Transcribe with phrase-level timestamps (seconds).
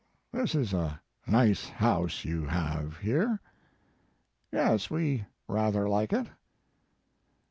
[0.31, 3.39] "This is a nice house you have here?"
[4.51, 6.25] "Yes, we rather like it."